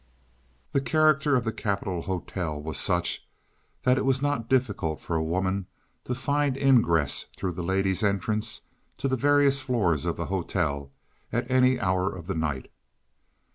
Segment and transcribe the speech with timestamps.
[0.71, 3.27] The character of the Capitol Hotel was such
[3.83, 5.67] that it was not difficult for a woman
[6.05, 8.61] to find ingress through the ladies' entrance
[8.97, 10.91] to the various floors of the hotel
[11.31, 12.71] at any hour of the night.